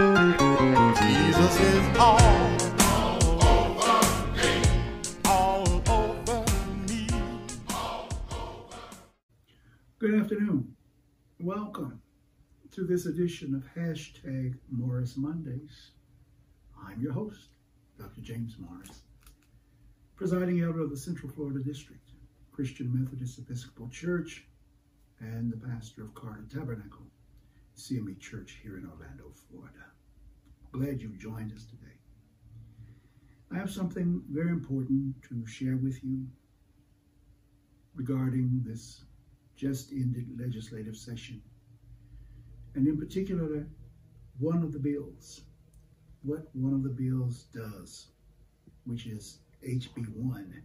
Good 0.00 0.08
afternoon. 10.14 10.74
Welcome 11.38 12.00
to 12.70 12.84
this 12.84 13.04
edition 13.04 13.54
of 13.54 13.62
hashtag 13.76 14.54
Morris 14.70 15.18
Mondays. 15.18 15.90
I'm 16.82 17.02
your 17.02 17.12
host, 17.12 17.50
Dr. 17.98 18.22
James 18.22 18.56
Morris, 18.58 19.02
presiding 20.16 20.62
elder 20.62 20.80
of 20.80 20.88
the 20.88 20.96
Central 20.96 21.30
Florida 21.30 21.62
District, 21.62 22.08
Christian 22.52 22.90
Methodist 22.90 23.38
Episcopal 23.38 23.90
Church, 23.90 24.46
and 25.18 25.52
the 25.52 25.58
pastor 25.58 26.04
of 26.04 26.14
Carter 26.14 26.46
Tabernacle, 26.50 27.04
CME 27.76 28.18
Church 28.20 28.58
here 28.62 28.76
in 28.76 28.84
Orlando, 28.86 29.32
Florida. 29.48 29.86
Glad 30.72 31.00
you 31.00 31.10
joined 31.16 31.52
us 31.52 31.64
today. 31.64 31.98
I 33.52 33.56
have 33.56 33.70
something 33.70 34.22
very 34.30 34.50
important 34.50 35.14
to 35.28 35.46
share 35.46 35.76
with 35.76 36.02
you 36.04 36.26
regarding 37.94 38.62
this 38.64 39.04
just 39.56 39.92
ended 39.92 40.26
legislative 40.38 40.96
session, 40.96 41.42
and 42.74 42.86
in 42.86 42.96
particular, 42.96 43.66
one 44.38 44.62
of 44.62 44.72
the 44.72 44.78
bills, 44.78 45.42
what 46.22 46.48
one 46.54 46.72
of 46.72 46.82
the 46.82 46.88
bills 46.88 47.46
does, 47.52 48.08
which 48.84 49.06
is 49.06 49.40
HB 49.66 50.08
1, 50.14 50.62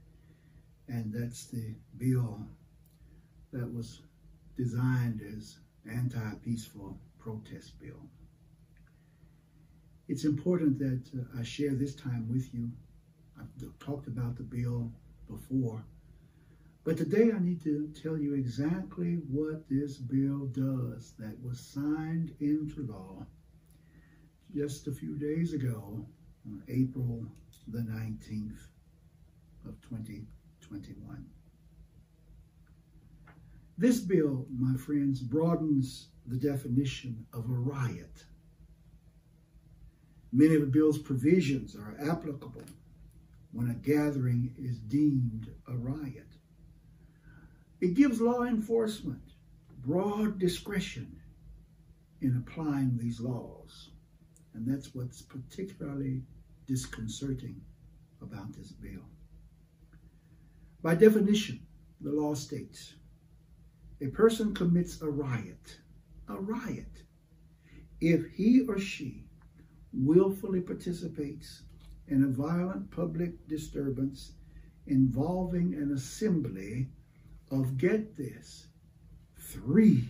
and 0.87 1.13
that's 1.13 1.47
the 1.47 1.75
bill 1.97 2.39
that 3.51 3.73
was 3.73 4.01
designed 4.55 5.21
as 5.35 5.57
anti-peaceful 5.91 6.97
protest 7.19 7.79
bill. 7.79 8.09
It's 10.07 10.25
important 10.25 10.77
that 10.79 11.03
uh, 11.17 11.39
I 11.39 11.43
share 11.43 11.73
this 11.73 11.95
time 11.95 12.27
with 12.29 12.53
you. 12.53 12.71
I've 13.39 13.79
talked 13.79 14.07
about 14.07 14.37
the 14.37 14.43
bill 14.43 14.91
before, 15.27 15.83
but 16.83 16.97
today 16.97 17.31
I 17.35 17.39
need 17.39 17.63
to 17.63 17.89
tell 18.01 18.17
you 18.17 18.35
exactly 18.35 19.15
what 19.29 19.67
this 19.67 19.97
bill 19.97 20.45
does 20.47 21.13
that 21.17 21.35
was 21.43 21.59
signed 21.59 22.33
into 22.39 22.85
law 22.87 23.25
just 24.55 24.87
a 24.87 24.91
few 24.91 25.17
days 25.17 25.53
ago 25.53 26.05
on 26.45 26.63
April 26.69 27.25
the 27.67 27.79
19th 27.79 28.67
of 29.67 29.81
2021. 29.81 31.25
This 33.77 33.99
bill, 33.99 34.45
my 34.57 34.77
friends, 34.77 35.21
broadens 35.21 36.07
the 36.25 36.37
definition 36.37 37.25
of 37.33 37.49
a 37.49 37.53
riot. 37.53 38.23
Many 40.31 40.55
of 40.55 40.61
the 40.61 40.67
bill's 40.67 40.97
provisions 40.97 41.75
are 41.75 41.95
applicable 41.99 42.63
when 43.51 43.69
a 43.69 43.73
gathering 43.73 44.53
is 44.57 44.79
deemed 44.79 45.49
a 45.67 45.75
riot. 45.75 46.27
It 47.81 47.93
gives 47.93 48.21
law 48.21 48.43
enforcement 48.43 49.21
broad 49.85 50.39
discretion 50.39 51.19
in 52.21 52.37
applying 52.37 52.97
these 52.97 53.19
laws. 53.19 53.89
And 54.53 54.65
that's 54.65 54.95
what's 54.95 55.21
particularly 55.21 56.23
disconcerting 56.65 57.61
about 58.21 58.53
this 58.53 58.71
bill. 58.71 59.05
By 60.81 60.95
definition, 60.95 61.59
the 62.01 62.11
law 62.11 62.33
states 62.33 62.93
a 64.01 64.07
person 64.07 64.53
commits 64.53 65.01
a 65.01 65.09
riot, 65.09 65.77
a 66.27 66.35
riot, 66.35 67.03
if 68.01 68.25
he 68.31 68.61
or 68.67 68.79
she 68.79 69.23
willfully 69.93 70.59
participates 70.59 71.63
in 72.07 72.23
a 72.23 72.27
violent 72.27 72.91
public 72.91 73.47
disturbance 73.47 74.33
involving 74.87 75.73
an 75.75 75.93
assembly 75.93 76.87
of, 77.51 77.77
get 77.77 78.17
this, 78.17 78.67
three 79.37 80.03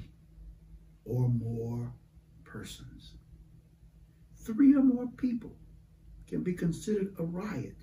or 1.05 1.29
more 1.29 1.93
persons. 2.43 3.13
Three 4.37 4.75
or 4.75 4.83
more 4.83 5.07
people 5.17 5.55
can 6.27 6.43
be 6.43 6.53
considered 6.53 7.13
a 7.19 7.23
riot 7.23 7.77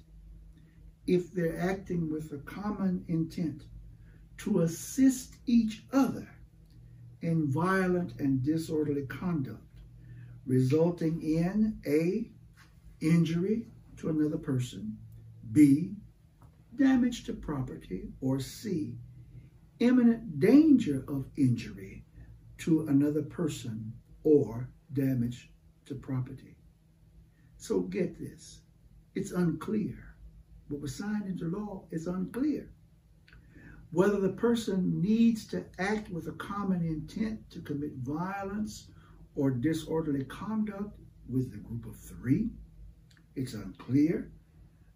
if 1.07 1.33
they're 1.33 1.59
acting 1.59 2.11
with 2.11 2.33
a 2.33 2.39
common 2.39 3.05
intent 3.09 3.65
to 4.43 4.63
assist 4.63 5.37
each 5.47 5.85
other 5.93 6.29
in 7.21 7.49
violent 7.49 8.19
and 8.19 8.43
disorderly 8.43 9.07
conduct, 9.07 9.63
resulting 10.47 11.23
in 11.23 11.79
A, 11.87 12.29
injury 13.01 13.69
to 13.97 14.09
another 14.09 14.37
person, 14.37 14.99
B, 15.53 15.93
damage 16.75 17.23
to 17.25 17.35
property, 17.35 18.09
or 18.21 18.41
C, 18.41 18.97
imminent 19.79 20.41
danger 20.41 21.05
of 21.07 21.27
injury 21.37 22.05
to 22.59 22.89
another 22.89 23.23
person 23.23 23.93
or 24.25 24.69
damage 24.93 25.53
to 25.87 25.95
property. 25.95 26.57
So 27.59 27.83
get 27.83 28.19
this, 28.19 28.63
it's 29.15 29.31
unclear. 29.31 30.17
What 30.67 30.81
was 30.81 30.97
signed 30.97 31.27
into 31.27 31.45
law 31.45 31.85
is 31.93 32.09
unclear 32.09 32.69
whether 33.93 34.19
the 34.19 34.31
person 34.31 35.03
needs 35.03 35.47
to 35.47 35.63
act 35.79 36.11
with 36.11 36.27
a 36.27 36.33
common 36.33 36.83
intent 36.83 37.39
to 37.51 37.61
commit 37.61 37.93
violence 37.99 38.89
or 39.37 39.51
disorderly 39.51 40.25
conduct 40.25 40.99
with 41.29 41.53
the 41.53 41.59
group 41.59 41.85
of 41.85 41.95
three. 41.97 42.49
It's 43.37 43.53
unclear 43.53 44.33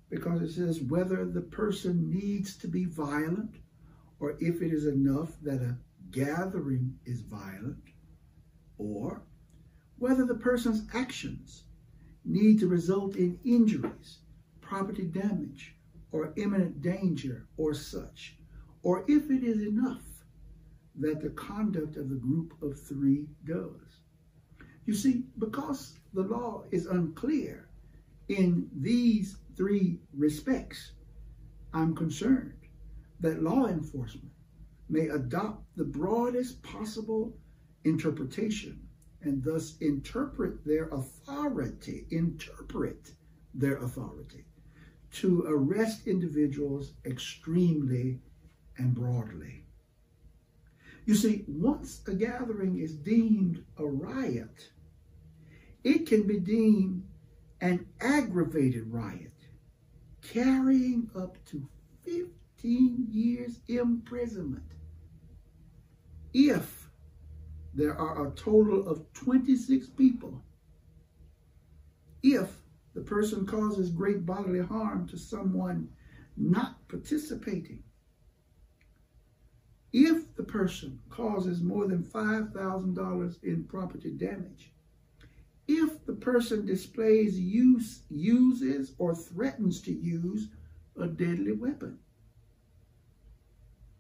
because 0.09 0.41
it 0.41 0.53
says 0.53 0.81
whether 0.81 1.27
the 1.27 1.43
person 1.43 2.11
needs 2.11 2.57
to 2.57 2.69
be 2.69 2.87
violent 2.87 3.57
or 4.19 4.37
if 4.41 4.63
it 4.63 4.73
is 4.73 4.87
enough 4.87 5.33
that 5.43 5.61
a 5.61 5.77
gathering 6.11 6.99
is 7.05 7.21
violent 7.21 7.83
or 8.79 9.23
whether 9.99 10.25
the 10.25 10.35
person's 10.35 10.89
actions 10.95 11.65
need 12.25 12.59
to 12.61 12.67
result 12.67 13.17
in 13.17 13.39
injuries, 13.45 14.21
property 14.63 15.05
damage, 15.05 15.75
or 16.13 16.33
imminent 16.37 16.81
danger 16.81 17.47
or 17.59 17.75
such 17.75 18.39
or 18.87 19.05
if 19.09 19.33
it 19.33 19.43
is 19.43 19.63
enough 19.63 20.07
that 20.95 21.21
the 21.21 21.31
conduct 21.31 21.97
of 21.97 22.09
the 22.09 22.15
group 22.15 22.55
of 22.63 22.81
three 22.81 23.27
does. 23.45 23.99
You 24.85 24.95
see, 24.95 25.25
because 25.41 25.99
the 26.15 26.23
law 26.23 26.63
is 26.71 26.87
unclear 26.87 27.69
in 28.29 28.69
these 28.73 29.39
three 29.57 29.99
respects, 30.17 30.93
I'm 31.75 31.97
concerned 31.97 32.53
that 33.19 33.43
law 33.43 33.67
enforcement 33.67 34.31
may 34.89 35.09
adopt 35.09 35.65
the 35.77 35.85
broadest 35.85 36.63
possible 36.63 37.37
interpretation 37.83 38.79
and 39.23 39.43
thus 39.43 39.79
interpret 39.81 40.65
their 40.65 40.91
authority, 40.91 42.07
interpret 42.13 43.11
their 43.53 43.79
authority 43.79 44.45
to 45.11 45.45
arrest 45.49 46.07
individuals 46.07 46.93
extremely 47.05 48.21
and 48.79 48.95
broadly. 48.95 49.65
You 51.05 51.15
see, 51.15 51.45
once 51.47 52.03
a 52.07 52.15
gathering 52.15 52.79
is 52.79 52.95
deemed 52.95 53.65
a 53.79 53.87
riot, 53.87 54.71
it 55.85 56.07
can 56.07 56.27
be 56.27 56.41
deemed 56.41 57.05
an 57.61 57.87
aggravated 58.01 58.93
riot, 58.93 59.33
carrying 60.21 61.09
up 61.15 61.37
to 61.47 61.69
15 62.05 63.07
years 63.09 63.61
imprisonment. 63.69 64.65
If 66.35 66.91
there 67.73 67.97
are 67.97 68.27
a 68.27 68.33
total 68.33 68.89
of 68.89 69.13
26 69.13 69.87
people, 69.91 70.43
if 72.23 72.51
the 72.95 73.03
person 73.03 73.47
causes 73.47 73.91
great 73.91 74.27
bodily 74.27 74.61
harm 74.61 75.07
to 75.09 75.17
someone 75.17 75.89
not 76.37 76.89
participating, 76.89 77.83
if 79.99 80.37
the 80.37 80.43
person 80.43 81.01
causes 81.09 81.63
more 81.63 81.87
than 81.87 82.03
$5,000 82.03 83.45
in 83.45 83.65
property 83.65 84.11
damage, 84.11 84.71
if 85.67 86.05
the 86.05 86.13
person 86.13 86.67
displays 86.67 87.41
use, 87.41 88.03
uses, 88.11 88.93
or 88.99 89.15
threatens 89.15 89.81
to 89.81 89.93
use 89.93 90.49
a 91.01 91.07
deadly 91.07 91.53
weapon, 91.53 91.99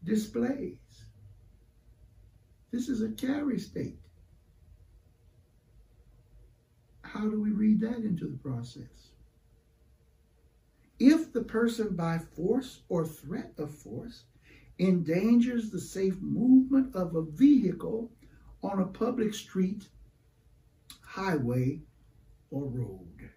displays. 0.04 0.76
This 2.70 2.90
is 2.90 3.00
a 3.00 3.08
carry 3.12 3.58
state. 3.58 3.98
How 7.00 7.22
do 7.22 7.40
we 7.40 7.52
read 7.52 7.80
that 7.80 8.04
into 8.04 8.26
the 8.26 8.36
process? 8.36 9.12
If 10.98 11.32
the 11.32 11.42
person 11.42 11.96
by 11.96 12.18
force 12.18 12.80
or 12.90 13.06
threat 13.06 13.54
of 13.56 13.70
force 13.70 14.24
endangers 14.78 15.70
the 15.70 15.80
safe 15.80 16.20
movement 16.20 16.94
of 16.94 17.14
a 17.14 17.22
vehicle 17.22 18.10
on 18.62 18.80
a 18.80 18.86
public 18.86 19.32
street, 19.34 19.88
highway, 21.02 21.80
or 22.50 22.68
road. 22.68 23.30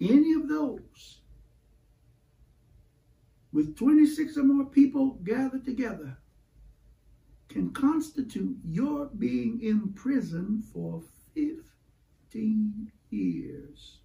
Any 0.00 0.34
of 0.34 0.48
those 0.48 1.20
with 3.52 3.76
26 3.76 4.36
or 4.36 4.44
more 4.44 4.66
people 4.66 5.18
gathered 5.24 5.64
together 5.64 6.18
can 7.48 7.70
constitute 7.70 8.58
your 8.64 9.06
being 9.06 9.62
imprisoned 9.62 10.64
for 10.64 11.02
15 11.34 12.92
years. 13.10 14.00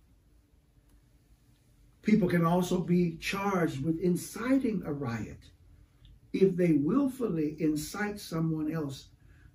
People 2.01 2.27
can 2.27 2.45
also 2.45 2.80
be 2.80 3.18
charged 3.18 3.83
with 3.83 4.00
inciting 4.00 4.81
a 4.86 4.94
riot 4.94 5.51
if 6.33 6.56
they 6.56 6.74
willfully 6.74 7.56
incite 7.59 8.19
someone 8.19 8.71
else 8.71 9.09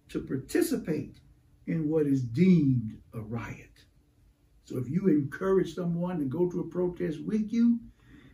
to 0.08 0.20
participate 0.20 1.18
in 1.66 1.88
what 1.88 2.06
is 2.06 2.22
deemed 2.22 2.98
a 3.14 3.20
riot. 3.20 3.84
So 4.64 4.78
if 4.78 4.88
you 4.88 5.08
encourage 5.08 5.74
someone 5.74 6.18
to 6.18 6.24
go 6.24 6.48
to 6.50 6.60
a 6.60 6.68
protest 6.68 7.20
with 7.22 7.52
you 7.52 7.80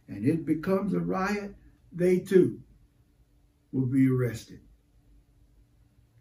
and 0.09 0.27
it 0.27 0.45
becomes 0.45 0.93
a 0.93 1.01
riot, 1.01 1.55
they 1.93 2.19
too 2.19 2.61
will 3.71 3.87
be 3.87 4.09
arrested, 4.09 4.61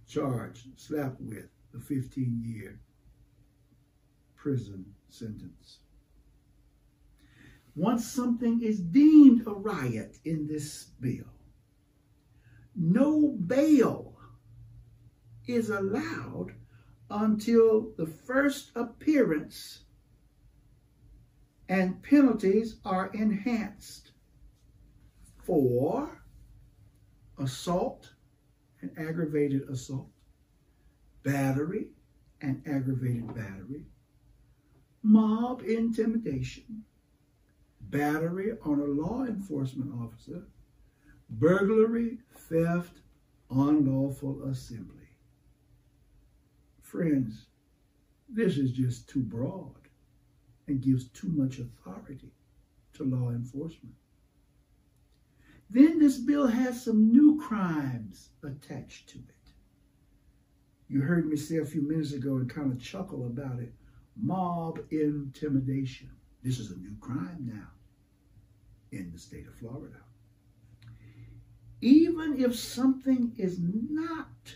charged, 0.07 0.67
slapped 0.79 1.19
with 1.19 1.49
a 1.75 1.79
15 1.79 2.41
year 2.45 2.79
prison 4.35 4.85
sentence. 5.09 5.79
Once 7.75 8.05
something 8.05 8.61
is 8.61 8.79
deemed 8.79 9.47
a 9.47 9.51
riot 9.51 10.17
in 10.25 10.45
this 10.47 10.85
bill, 10.99 11.31
no 12.75 13.29
bail 13.29 14.17
is 15.47 15.69
allowed 15.69 16.53
until 17.09 17.91
the 17.97 18.05
first 18.05 18.71
appearance 18.75 19.85
and 21.69 22.03
penalties 22.03 22.77
are 22.83 23.09
enhanced 23.13 24.11
for 25.43 26.21
assault 27.37 28.11
and 28.81 28.91
aggravated 28.97 29.61
assault, 29.69 30.09
battery 31.23 31.87
and 32.41 32.61
aggravated 32.65 33.27
battery, 33.33 33.85
mob 35.03 35.61
intimidation, 35.61 36.83
battery 37.91 38.53
on 38.63 38.79
a 38.79 38.85
law 38.85 39.25
enforcement 39.25 39.91
officer, 40.01 40.43
burglary, 41.29 42.17
theft, 42.49 43.01
unlawful 43.49 44.43
assembly. 44.45 45.09
Friends, 46.81 47.47
this 48.29 48.57
is 48.57 48.71
just 48.71 49.09
too 49.09 49.21
broad 49.21 49.75
and 50.67 50.81
gives 50.81 51.09
too 51.09 51.29
much 51.29 51.59
authority 51.59 52.31
to 52.93 53.03
law 53.03 53.29
enforcement. 53.29 53.95
Then 55.69 55.99
this 55.99 56.17
bill 56.17 56.47
has 56.47 56.83
some 56.83 57.11
new 57.11 57.39
crimes 57.41 58.29
attached 58.43 59.09
to 59.09 59.19
it. 59.19 59.53
You 60.87 61.01
heard 61.01 61.27
me 61.27 61.37
say 61.37 61.57
a 61.57 61.65
few 61.65 61.81
minutes 61.81 62.13
ago 62.13 62.37
and 62.37 62.49
kind 62.49 62.71
of 62.71 62.81
chuckle 62.81 63.25
about 63.25 63.59
it 63.59 63.73
mob 64.17 64.79
intimidation. 64.91 66.09
This 66.43 66.59
is 66.59 66.71
a 66.71 66.77
new 66.77 66.95
crime 66.99 67.49
now 67.53 67.69
in 68.91 69.11
the 69.11 69.19
state 69.19 69.47
of 69.47 69.55
Florida. 69.55 69.97
Even 71.81 72.39
if 72.39 72.55
something 72.55 73.33
is 73.37 73.59
not 73.59 74.55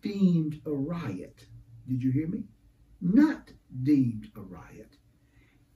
deemed 0.00 0.60
a 0.64 0.70
riot, 0.70 1.46
did 1.88 2.02
you 2.02 2.10
hear 2.10 2.28
me? 2.28 2.44
Not 3.00 3.52
deemed 3.82 4.30
a 4.36 4.40
riot, 4.40 4.96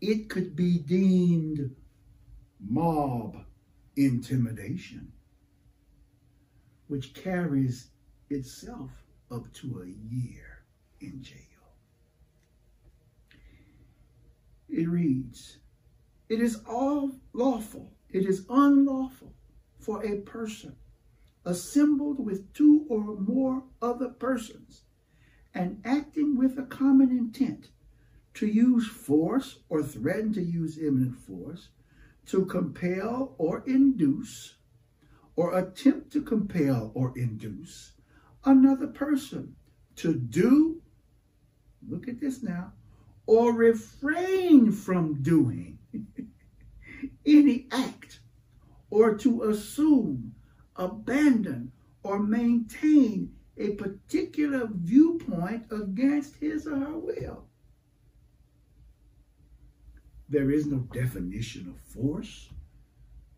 it 0.01 0.31
could 0.31 0.57
be 0.57 0.79
deemed 0.79 1.75
mob 2.61 3.45
intimidation, 3.97 5.13
which 6.87 7.13
carries 7.13 7.91
itself 8.31 8.91
up 9.31 9.53
to 9.53 9.83
a 9.83 10.15
year 10.15 10.65
in 11.01 11.23
jail. 11.23 11.37
It 14.69 14.89
reads, 14.89 15.59
It 16.31 16.41
is 16.41 16.61
all 16.65 17.17
lawful, 17.32 17.93
it 18.09 18.25
is 18.25 18.47
unlawful 18.49 19.35
for 19.81 20.06
a 20.06 20.21
person 20.21 20.77
assembled 21.44 22.25
with 22.25 22.53
two 22.53 22.87
or 22.88 23.17
more 23.17 23.65
other 23.82 24.11
persons 24.11 24.85
and 25.53 25.82
acting 25.85 26.37
with 26.37 26.56
a 26.56 26.62
common 26.62 27.11
intent 27.11 27.71
to 28.35 28.47
use 28.47 28.87
force 28.87 29.59
or 29.69 29.82
threaten 29.82 30.32
to 30.35 30.41
use 30.41 30.79
imminent 30.79 31.19
force, 31.19 31.71
to 32.27 32.47
compel 32.47 33.35
or 33.37 33.65
induce, 33.67 34.55
or 35.35 35.59
attempt 35.59 36.12
to 36.12 36.23
compel 36.23 36.93
or 36.94 37.12
induce 37.19 37.94
another 38.44 38.87
person 38.87 39.56
to 39.97 40.15
do, 40.15 40.81
look 41.88 42.06
at 42.06 42.21
this 42.21 42.41
now, 42.41 42.73
or 43.27 43.53
refrain 43.53 44.71
from 44.71 45.21
doing 45.23 45.80
any 47.27 47.67
act, 47.71 48.21
or 48.91 49.17
to 49.19 49.45
assume, 49.45 50.35
abandon, 50.77 51.73
or 52.03 52.19
maintain 52.19 53.35
a 53.57 53.71
particular 53.73 54.69
viewpoint 54.73 55.67
against 55.71 56.37
his 56.37 56.67
or 56.67 56.79
her 56.79 56.99
will. 56.99 57.45
There 60.29 60.51
is 60.51 60.67
no 60.67 60.79
definition 60.93 61.69
of 61.69 61.79
force, 61.93 62.49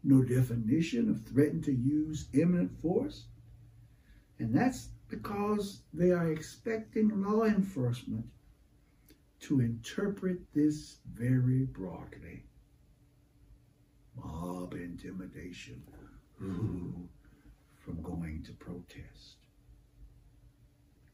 no 0.04 0.22
definition 0.22 1.10
of 1.10 1.22
threaten 1.24 1.62
to 1.62 1.72
use 1.72 2.28
imminent 2.32 2.80
force. 2.80 3.24
And 4.38 4.54
that's 4.54 4.88
because 5.08 5.82
they 5.92 6.10
are 6.10 6.30
expecting 6.30 7.22
law 7.22 7.44
enforcement 7.44 8.26
to 9.42 9.60
interpret 9.60 10.38
this 10.54 10.98
very 11.12 11.64
broadly. 11.64 12.44
Mob 14.16 14.74
intimidation 14.74 15.82
ooh, 16.42 17.08
from 17.84 18.00
going 18.02 18.42
to 18.44 18.52
protest. 18.52 19.36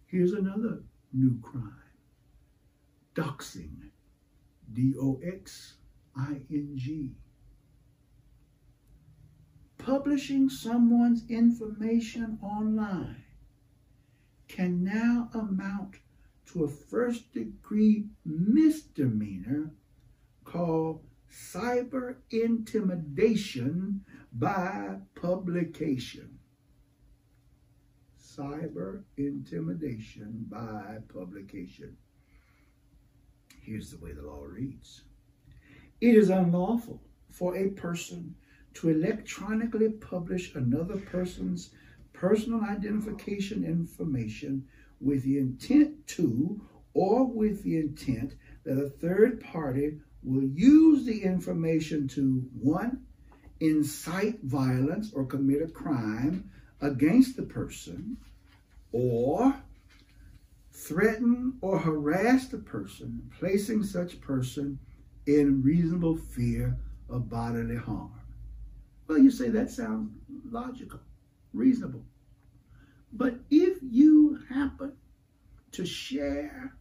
Here's 0.07 0.33
another 0.33 0.83
new 1.13 1.39
crime 1.43 1.73
doxing. 3.15 3.91
D 4.73 4.95
O 5.01 5.19
X 5.25 5.75
I 6.15 6.43
N 6.51 6.73
G. 6.77 7.13
Publishing 9.79 10.51
someone's 10.51 11.25
information 11.31 12.39
online 12.43 13.25
can 14.49 14.85
now 14.85 15.31
amount 15.33 15.97
to 16.53 16.65
a 16.65 16.69
first 16.69 17.33
degree 17.33 18.07
misdemeanor 18.25 19.71
called 20.45 21.05
cyber 21.31 22.17
intimidation 22.31 24.03
by 24.33 24.97
publication. 25.15 26.39
Cyber 28.19 29.03
intimidation 29.17 30.47
by 30.49 30.99
publication. 31.13 31.97
Here's 33.61 33.91
the 33.91 33.99
way 33.99 34.13
the 34.13 34.23
law 34.23 34.43
reads 34.45 35.03
It 36.01 36.15
is 36.15 36.31
unlawful 36.31 37.03
for 37.29 37.57
a 37.57 37.69
person 37.71 38.35
to 38.75 38.89
electronically 38.89 39.91
publish 39.91 40.55
another 40.55 40.97
person's 40.97 41.71
personal 42.13 42.63
identification 42.63 43.65
information 43.65 44.67
with 45.01 45.23
the 45.23 45.39
intent 45.39 46.07
to 46.07 46.61
or 46.95 47.27
with 47.27 47.63
the 47.63 47.77
intent 47.77 48.35
that 48.65 48.79
a 48.79 48.89
third 48.89 49.41
party 49.41 49.99
will 50.23 50.45
use 50.45 51.05
the 51.07 51.23
information 51.23 52.09
to 52.09 52.45
one, 52.61 53.05
incite 53.61 54.43
violence 54.43 55.13
or 55.13 55.25
commit 55.25 55.63
a 55.63 55.69
crime 55.69 56.51
against 56.81 57.37
the 57.37 57.43
person, 57.43 58.17
or 58.93 59.55
threaten 60.73 61.59
or 61.61 61.79
harass 61.79 62.49
the 62.49 62.59
person, 62.59 63.31
placing 63.39 63.83
such 63.83 64.21
person 64.21 64.79
in 65.27 65.63
reasonable 65.63 66.17
fear 66.17 66.77
of 67.09 67.29
bodily 67.29 67.77
harm. 67.77 68.13
Well, 69.07 69.19
you 69.19 69.31
say 69.31 69.49
that 69.51 69.71
sounds 69.71 70.11
logical, 70.51 71.01
reasonable. 71.53 72.05
But 73.13 73.37
if 73.51 73.79
you 73.83 74.39
happen 74.49 74.93
to 75.73 75.87
share 75.87 76.77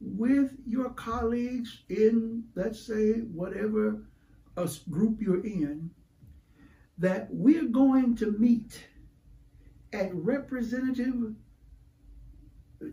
with 0.00 0.52
your 0.66 0.90
colleagues 0.90 1.82
in, 1.88 2.44
let's 2.54 2.80
say, 2.80 3.20
whatever 3.20 4.02
group 4.90 5.22
you're 5.22 5.44
in, 5.44 5.90
that 6.98 7.28
we're 7.30 7.68
going 7.68 8.14
to 8.16 8.32
meet 8.32 8.84
at 9.92 10.14
Representative 10.14 11.34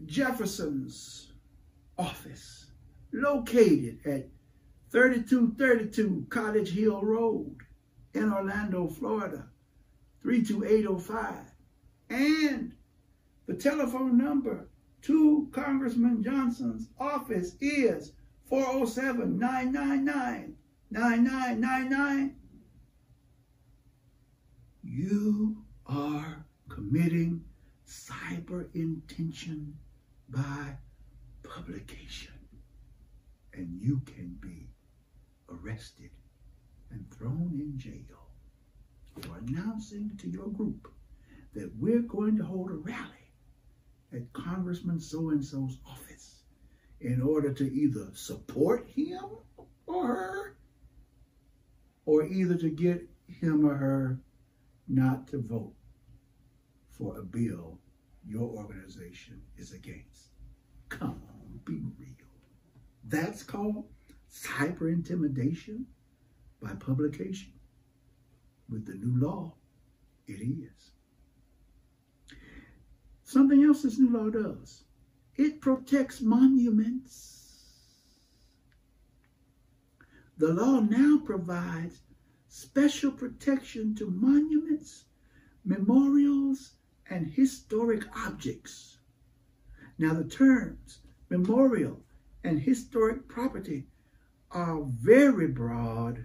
Jefferson's 0.05 1.33
office 1.97 2.67
located 3.11 3.99
at 4.05 4.29
3232 4.91 6.25
Cottage 6.29 6.71
Hill 6.71 7.01
Road 7.01 7.57
in 8.13 8.31
Orlando, 8.31 8.87
Florida, 8.87 9.47
32805. 10.21 11.35
And 12.09 12.73
the 13.47 13.55
telephone 13.55 14.17
number 14.17 14.67
to 15.01 15.47
Congressman 15.53 16.21
Johnson's 16.21 16.89
office 16.99 17.55
is 17.61 18.11
407 18.49 19.39
999 19.39 20.55
9999. 20.91 22.35
You 24.83 25.57
are 25.85 26.45
committing 26.69 27.43
cyber 27.87 28.67
intention 28.75 29.77
by 30.29 30.75
publication, 31.43 32.33
and 33.53 33.79
you 33.81 34.01
can 34.05 34.37
be 34.41 34.67
arrested 35.49 36.09
and 36.91 37.05
thrown 37.11 37.57
in 37.61 37.77
jail 37.77 38.27
for 39.21 39.37
announcing 39.37 40.11
to 40.17 40.29
your 40.29 40.47
group 40.47 40.91
that 41.53 41.71
we're 41.77 42.01
going 42.01 42.37
to 42.37 42.43
hold 42.43 42.71
a 42.71 42.75
rally 42.75 43.16
at 44.13 44.31
Congressman 44.33 44.99
so 44.99 45.29
and 45.29 45.43
so's 45.43 45.77
office 45.85 46.43
in 47.01 47.21
order 47.21 47.53
to 47.53 47.71
either 47.73 48.07
support 48.13 48.87
him 48.87 49.23
or 49.85 50.07
her, 50.07 50.57
or 52.05 52.25
either 52.25 52.55
to 52.55 52.69
get 52.69 53.07
him 53.27 53.65
or 53.65 53.75
her 53.75 54.19
not 54.87 55.27
to 55.27 55.39
vote 55.39 55.73
for 56.89 57.19
a 57.19 57.23
bill 57.23 57.77
your 58.27 58.49
organization 58.49 59.41
is 59.57 59.73
against. 59.73 60.31
Come 60.89 61.21
on, 61.29 61.59
be 61.65 61.81
real. 61.97 62.07
That's 63.07 63.43
called 63.43 63.85
cyber 64.31 64.91
intimidation 64.91 65.85
by 66.61 66.73
publication. 66.73 67.53
With 68.69 68.85
the 68.85 68.95
new 68.95 69.17
law, 69.25 69.53
it 70.27 70.41
is. 70.41 70.91
Something 73.27 73.61
else 73.61 73.81
this 73.81 73.99
new 73.99 74.09
law 74.09 74.29
does 74.29 74.85
it 75.35 75.59
protects 75.59 76.21
monuments. 76.21 77.65
The 80.37 80.53
law 80.53 80.79
now 80.79 81.19
provides 81.25 81.99
special 82.47 83.11
protection 83.11 83.95
to 83.95 84.09
monuments, 84.09 85.07
memorials, 85.65 86.75
and 87.09 87.27
historic 87.27 88.05
objects. 88.15 88.99
Now, 89.97 90.13
the 90.13 90.23
terms 90.23 90.99
memorial 91.29 92.05
and 92.45 92.61
historic 92.61 93.27
property 93.27 93.89
are 94.51 94.83
very 94.83 95.47
broad. 95.47 96.23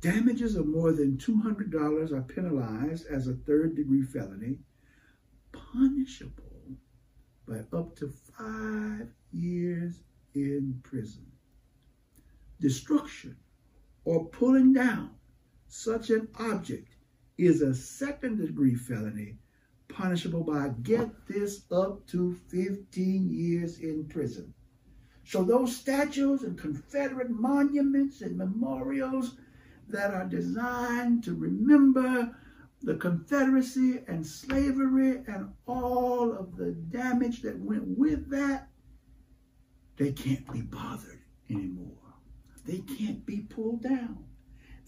Damages 0.00 0.54
of 0.54 0.68
more 0.68 0.92
than 0.92 1.16
$200 1.16 2.12
are 2.12 2.22
penalized 2.22 3.06
as 3.06 3.26
a 3.26 3.34
third 3.34 3.74
degree 3.74 4.02
felony, 4.02 4.60
punishable 5.72 6.76
by 7.46 7.60
up 7.76 7.96
to 7.96 8.12
five 8.36 9.08
years 9.32 10.02
in 10.34 10.80
prison. 10.82 11.26
Destruction 12.60 13.36
or 14.04 14.26
pulling 14.26 14.72
down 14.72 15.10
such 15.68 16.10
an 16.10 16.28
object 16.38 16.96
is 17.36 17.62
a 17.62 17.74
second 17.74 18.38
degree 18.38 18.74
felony 18.74 19.38
punishable 19.88 20.44
by, 20.44 20.68
get 20.82 21.26
this, 21.26 21.62
up 21.72 22.06
to 22.06 22.34
15 22.48 23.30
years 23.30 23.78
in 23.78 24.04
prison. 24.06 24.52
So 25.24 25.42
those 25.42 25.76
statues 25.76 26.42
and 26.42 26.58
Confederate 26.58 27.30
monuments 27.30 28.20
and 28.22 28.36
memorials 28.36 29.36
that 29.88 30.12
are 30.12 30.26
designed 30.26 31.24
to 31.24 31.34
remember 31.34 32.34
the 32.82 32.94
Confederacy 32.94 34.00
and 34.06 34.24
slavery 34.24 35.22
and 35.26 35.52
all 35.66 36.32
of 36.32 36.56
the 36.56 36.72
damage 36.72 37.42
that 37.42 37.58
went 37.58 37.84
with 37.86 38.30
that, 38.30 38.68
they 39.96 40.12
can't 40.12 40.50
be 40.52 40.62
bothered 40.62 41.20
anymore. 41.50 41.96
They 42.64 42.78
can't 42.78 43.24
be 43.26 43.40
pulled 43.40 43.82
down. 43.82 44.24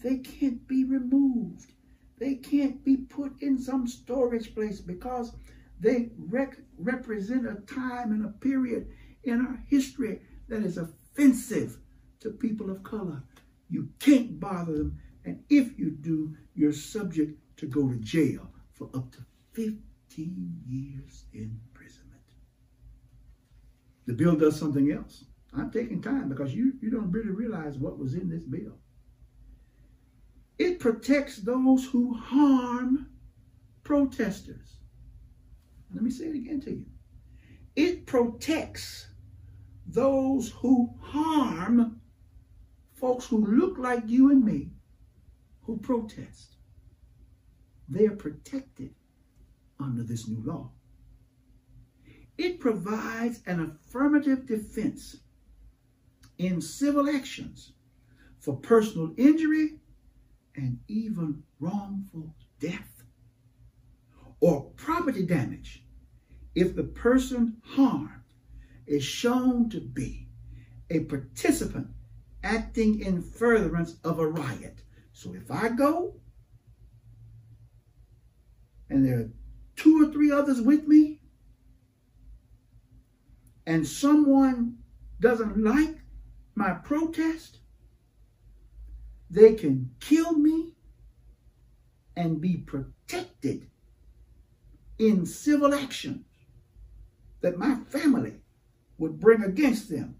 They 0.03 0.17
can't 0.17 0.67
be 0.67 0.85
removed. 0.85 1.73
They 2.17 2.35
can't 2.35 2.83
be 2.85 2.97
put 2.97 3.41
in 3.41 3.59
some 3.59 3.87
storage 3.87 4.53
place 4.55 4.79
because 4.79 5.35
they 5.79 6.11
rec 6.17 6.57
represent 6.77 7.47
a 7.47 7.55
time 7.73 8.11
and 8.11 8.25
a 8.25 8.29
period 8.29 8.87
in 9.23 9.41
our 9.41 9.63
history 9.67 10.21
that 10.47 10.63
is 10.63 10.77
offensive 10.77 11.77
to 12.19 12.29
people 12.29 12.69
of 12.69 12.83
color. 12.83 13.23
You 13.69 13.89
can't 13.99 14.39
bother 14.39 14.73
them. 14.73 14.99
And 15.25 15.43
if 15.49 15.77
you 15.77 15.91
do, 15.91 16.35
you're 16.53 16.73
subject 16.73 17.39
to 17.61 17.67
go 17.67 17.87
to 17.87 17.95
jail 17.97 18.51
for 18.73 18.89
up 18.95 19.11
to 19.11 19.19
15 19.53 20.63
years 20.67 21.25
imprisonment. 21.31 22.19
The 24.07 24.13
bill 24.13 24.35
does 24.35 24.59
something 24.59 24.91
else. 24.91 25.25
I'm 25.53 25.69
taking 25.69 26.01
time 26.01 26.27
because 26.27 26.55
you, 26.55 26.73
you 26.81 26.89
don't 26.89 27.11
really 27.11 27.29
realize 27.29 27.77
what 27.77 27.99
was 27.99 28.15
in 28.15 28.29
this 28.29 28.43
bill. 28.43 28.79
It 30.57 30.79
protects 30.79 31.37
those 31.37 31.85
who 31.85 32.15
harm 32.15 33.07
protesters. 33.83 34.77
Let 35.93 36.01
me 36.01 36.09
say 36.09 36.25
it 36.25 36.35
again 36.35 36.61
to 36.61 36.71
you. 36.71 36.85
It 37.75 38.07
protects 38.07 39.07
those 39.85 40.49
who 40.49 40.95
harm 40.99 42.01
folks 42.95 43.27
who 43.27 43.45
look 43.45 43.77
like 43.77 44.03
you 44.07 44.31
and 44.31 44.43
me 44.43 44.71
who 45.61 45.77
protest. 45.77 46.55
They 47.91 48.05
are 48.05 48.15
protected 48.15 48.95
under 49.77 50.01
this 50.01 50.25
new 50.25 50.41
law. 50.45 50.71
It 52.37 52.61
provides 52.61 53.41
an 53.45 53.59
affirmative 53.59 54.45
defense 54.47 55.17
in 56.37 56.61
civil 56.61 57.09
actions 57.09 57.73
for 58.39 58.55
personal 58.55 59.13
injury 59.17 59.81
and 60.55 60.79
even 60.87 61.43
wrongful 61.59 62.33
death 62.61 63.03
or 64.39 64.71
property 64.77 65.25
damage 65.25 65.83
if 66.55 66.75
the 66.75 66.83
person 66.83 67.57
harmed 67.63 68.09
is 68.87 69.03
shown 69.03 69.69
to 69.69 69.81
be 69.81 70.29
a 70.89 71.01
participant 71.01 71.87
acting 72.41 73.01
in 73.01 73.21
furtherance 73.21 73.97
of 74.05 74.19
a 74.19 74.27
riot. 74.27 74.81
So 75.11 75.33
if 75.33 75.51
I 75.51 75.69
go 75.69 76.20
and 78.91 79.05
there 79.05 79.19
are 79.19 79.29
two 79.77 80.03
or 80.03 80.11
three 80.11 80.31
others 80.31 80.61
with 80.61 80.85
me, 80.85 81.21
and 83.65 83.87
someone 83.87 84.77
doesn't 85.19 85.57
like 85.57 85.95
my 86.55 86.71
protest, 86.71 87.59
they 89.29 89.53
can 89.53 89.89
kill 90.01 90.33
me 90.33 90.73
and 92.17 92.41
be 92.41 92.57
protected 92.57 93.67
in 94.99 95.25
civil 95.25 95.73
actions 95.73 96.25
that 97.39 97.57
my 97.57 97.75
family 97.87 98.33
would 98.97 99.19
bring 99.19 99.41
against 99.43 99.89
them 99.89 100.15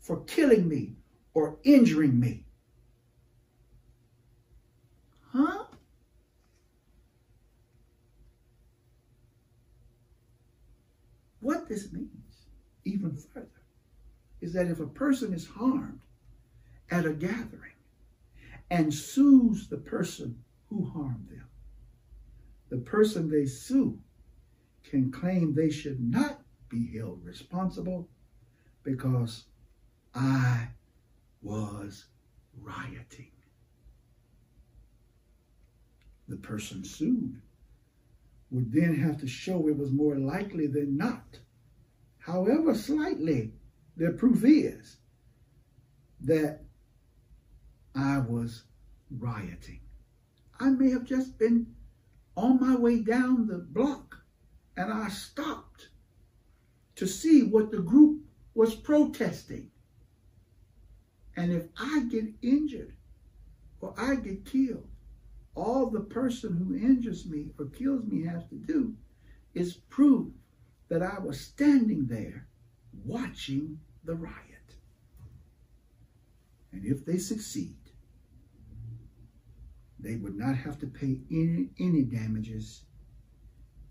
for 0.00 0.24
killing 0.24 0.68
me 0.68 0.96
or 1.32 1.58
injuring 1.62 2.18
me. 2.18 2.44
Huh? 5.32 5.65
What 11.46 11.68
this 11.68 11.92
means, 11.92 12.48
even 12.84 13.16
further, 13.16 13.62
is 14.40 14.52
that 14.54 14.66
if 14.66 14.80
a 14.80 14.86
person 14.88 15.32
is 15.32 15.46
harmed 15.46 16.00
at 16.90 17.06
a 17.06 17.12
gathering 17.12 17.78
and 18.68 18.92
sues 18.92 19.68
the 19.68 19.76
person 19.76 20.42
who 20.68 20.86
harmed 20.86 21.28
them, 21.28 21.46
the 22.68 22.78
person 22.78 23.30
they 23.30 23.46
sue 23.46 23.96
can 24.82 25.12
claim 25.12 25.54
they 25.54 25.70
should 25.70 26.00
not 26.00 26.42
be 26.68 26.98
held 26.98 27.24
responsible 27.24 28.08
because 28.82 29.44
I 30.16 30.70
was 31.42 32.06
rioting. 32.60 33.30
The 36.26 36.38
person 36.38 36.82
sued 36.82 37.40
would 38.50 38.72
then 38.72 38.94
have 38.94 39.18
to 39.20 39.26
show 39.26 39.68
it 39.68 39.76
was 39.76 39.90
more 39.90 40.16
likely 40.16 40.66
than 40.66 40.96
not, 40.96 41.38
however 42.18 42.74
slightly 42.74 43.52
their 43.96 44.12
proof 44.12 44.44
is, 44.44 44.98
that 46.20 46.62
I 47.94 48.18
was 48.18 48.64
rioting. 49.10 49.80
I 50.60 50.70
may 50.70 50.90
have 50.90 51.04
just 51.04 51.38
been 51.38 51.74
on 52.36 52.60
my 52.60 52.76
way 52.76 53.00
down 53.00 53.46
the 53.46 53.58
block 53.58 54.16
and 54.76 54.92
I 54.92 55.08
stopped 55.08 55.88
to 56.96 57.06
see 57.06 57.42
what 57.42 57.70
the 57.70 57.78
group 57.78 58.22
was 58.54 58.74
protesting. 58.74 59.70
And 61.36 61.52
if 61.52 61.66
I 61.78 62.04
get 62.10 62.26
injured 62.42 62.94
or 63.80 63.94
I 63.98 64.16
get 64.16 64.44
killed, 64.44 64.88
all 65.56 65.86
the 65.86 66.00
person 66.00 66.54
who 66.54 66.76
injures 66.76 67.26
me 67.26 67.46
or 67.58 67.66
kills 67.66 68.04
me 68.04 68.24
has 68.26 68.44
to 68.50 68.56
do 68.56 68.94
is 69.54 69.74
prove 69.88 70.30
that 70.88 71.02
I 71.02 71.18
was 71.18 71.40
standing 71.40 72.06
there 72.06 72.46
watching 73.04 73.80
the 74.04 74.14
riot. 74.14 74.74
And 76.72 76.84
if 76.84 77.06
they 77.06 77.16
succeed, 77.16 77.76
they 79.98 80.16
would 80.16 80.36
not 80.36 80.56
have 80.56 80.78
to 80.80 80.86
pay 80.86 81.20
any, 81.30 81.70
any 81.80 82.02
damages, 82.02 82.82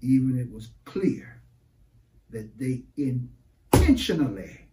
even 0.02 0.38
it 0.38 0.52
was 0.52 0.70
clear 0.86 1.42
that 2.30 2.58
they 2.60 2.84
intentionally 2.96 4.70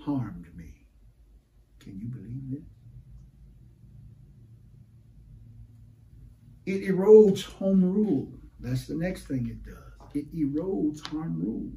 harmed 0.00 0.46
me. 0.56 0.86
Can 1.80 2.00
you 2.00 2.06
believe 2.08 2.50
this? 2.50 2.71
It 6.64 6.82
erodes 6.84 7.42
home 7.42 7.84
rule. 7.84 8.32
That's 8.60 8.86
the 8.86 8.94
next 8.94 9.26
thing 9.26 9.48
it 9.48 9.64
does. 9.64 10.10
It 10.14 10.34
erodes 10.34 11.06
home 11.06 11.40
rule. 11.40 11.72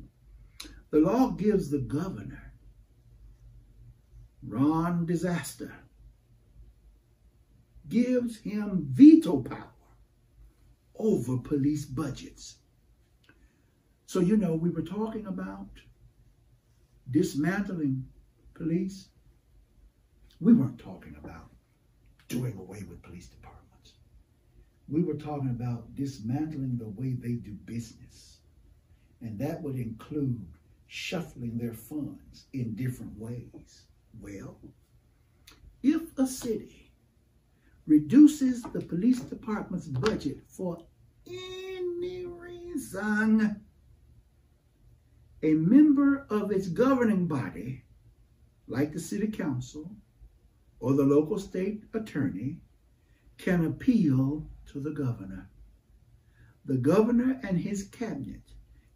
The 0.92 1.00
law 1.00 1.32
gives 1.32 1.70
the 1.70 1.80
governor, 1.80 2.54
Ron 4.48 5.06
Disaster, 5.06 5.74
gives 7.89 8.38
him 8.38 8.88
veto 8.92 9.42
power 9.42 9.72
over 10.98 11.38
police 11.38 11.86
budgets. 11.86 12.58
So, 14.06 14.20
you 14.20 14.38
know, 14.38 14.54
we 14.56 14.70
were 14.70 14.82
talking 14.82 15.25
about 15.25 15.68
dismantling 17.12 18.06
police. 18.54 19.10
We 20.39 20.54
weren't 20.54 20.80
talking 20.80 21.15
about 21.24 21.50
doing 22.27 22.58
away 22.58 22.84
with 22.88 23.01
police 23.01 23.27
departments. 23.27 23.64
We 24.88 25.04
were 25.04 25.15
talking 25.15 25.50
about 25.50 25.96
dismantling 25.96 26.77
the 26.77 26.89
way 26.89 27.13
they 27.13 27.34
do 27.34 27.54
business. 27.65 28.38
And 29.22 29.39
that 29.39 29.62
would 29.62 29.75
include 29.75 30.46
shuffling 30.88 31.58
their 31.58 31.74
funds 31.74 32.46
in 32.54 32.75
different 32.75 33.18
ways. 33.18 33.86
Well, 34.22 34.58
if 35.82 36.18
a 36.18 36.27
city 36.27 36.92
reduces 37.88 38.63
the 38.63 38.82
police 38.82 39.20
department's 39.20 39.88
budget 39.88 40.38
for 40.48 40.77
any 41.27 42.25
reason, 42.25 43.62
a 45.44 45.54
member 45.54 46.25
of 46.30 46.51
its 46.51 46.68
governing 46.68 47.27
body, 47.27 47.84
like 48.68 48.94
the 48.94 49.00
city 49.00 49.27
council 49.27 49.92
or 50.80 50.94
the 50.94 51.04
local 51.04 51.39
state 51.39 51.84
attorney, 51.94 52.58
can 53.38 53.65
appeal 53.65 54.48
to 54.72 54.79
the 54.79 54.91
governor. 54.91 55.50
The 56.65 56.77
governor 56.77 57.39
and 57.43 57.60
his 57.60 57.84
cabinet 57.84 58.41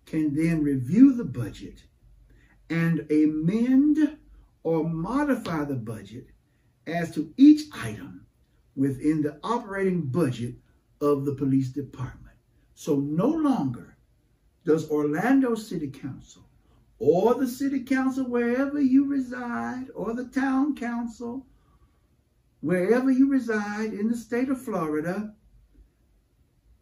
can 0.06 0.34
then 0.34 0.64
review 0.64 1.14
the 1.14 1.26
budget 1.26 1.84
and 2.70 3.06
amend 3.12 4.18
or 4.64 4.90
modify 4.90 5.66
the 5.66 5.76
budget 5.76 6.28
as 6.88 7.12
to 7.16 7.34
each 7.38 7.64
item 7.74 8.26
within 8.76 9.22
the 9.22 9.40
operating 9.44 10.02
budget 10.08 10.56
of 11.02 11.26
the 11.26 11.36
police 11.36 11.70
department. 11.70 12.36
So 12.74 12.96
no 12.96 13.28
longer 13.28 13.98
does 14.66 14.90
Orlando 14.90 15.56
City 15.56 15.90
Council 15.90 16.44
or 17.00 17.36
the 17.36 17.48
city 17.48 17.80
council 17.82 18.26
wherever 18.26 18.80
you 18.80 19.06
reside 19.06 19.88
or 19.96 20.14
the 20.14 20.26
town 20.26 20.76
council 20.76 21.46
wherever 22.62 23.10
you 23.10 23.30
reside 23.30 23.94
in 23.94 24.10
the 24.10 24.18
state 24.18 24.50
of 24.50 24.62
Florida, 24.62 25.34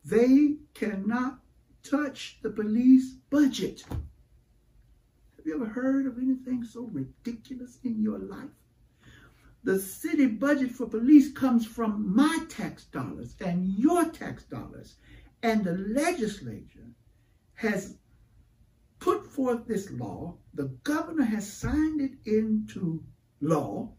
they 0.07 0.55
cannot 0.73 1.39
touch 1.83 2.39
the 2.41 2.49
police 2.49 3.11
budget. 3.29 3.83
Have 3.89 5.45
you 5.45 5.55
ever 5.55 5.65
heard 5.65 6.05
of 6.05 6.17
anything 6.17 6.63
so 6.63 6.89
ridiculous 6.93 7.79
in 7.83 8.01
your 8.01 8.19
life? 8.19 8.49
The 9.63 9.79
city 9.79 10.27
budget 10.27 10.71
for 10.71 10.87
police 10.87 11.33
comes 11.33 11.65
from 11.65 12.15
my 12.15 12.39
tax 12.47 12.85
dollars 12.85 13.35
and 13.41 13.67
your 13.77 14.05
tax 14.05 14.43
dollars. 14.43 14.95
And 15.43 15.65
the 15.65 15.73
legislature 15.73 16.87
has 17.55 17.97
put 18.99 19.25
forth 19.25 19.67
this 19.67 19.91
law. 19.91 20.37
The 20.53 20.69
governor 20.83 21.25
has 21.25 21.51
signed 21.51 21.99
it 21.99 22.13
into 22.25 23.03
law 23.41 23.91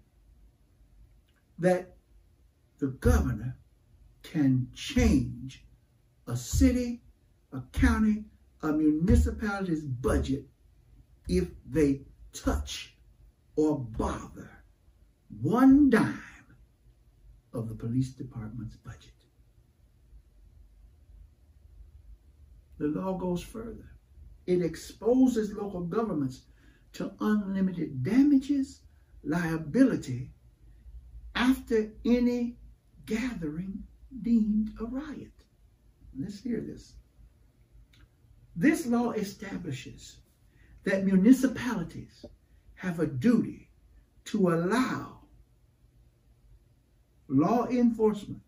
that 1.59 1.97
the 2.79 2.89
governor 2.89 3.59
can 4.23 4.69
change 4.75 5.65
a 6.29 6.37
city, 6.37 7.01
a 7.53 7.61
county, 7.73 8.25
a 8.63 8.73
municipality's 8.73 9.83
budget 9.83 10.45
if 11.29 11.49
they 11.69 12.03
touch 12.33 12.95
or 13.57 13.79
bother 13.79 14.51
one 15.41 15.91
dime 15.91 16.23
of 17.53 17.69
the 17.69 17.75
police 17.75 18.11
department's 18.11 18.77
budget. 18.77 19.13
The 22.79 22.89
law 22.89 23.15
goes 23.15 23.43
further. 23.43 23.91
It 24.47 24.63
exposes 24.63 25.53
local 25.53 25.81
governments 25.81 26.43
to 26.95 27.13
unlimited 27.21 28.03
damages, 28.03 28.81
liability, 29.25 30.31
after 31.35 31.91
any 32.05 32.57
gathering 33.05 33.83
deemed 34.23 34.73
a 34.81 34.85
riot. 34.85 35.38
Let's 36.19 36.41
hear 36.41 36.61
this. 36.61 36.95
This 38.57 38.87
law 38.87 39.13
establishes 39.13 40.17
that 40.85 41.05
municipalities 41.05 42.25
have 42.75 42.99
a 42.99 43.07
duty 43.07 43.71
to 44.27 44.49
allow 44.49 45.21
law 47.29 47.67
enforcement 47.69 48.41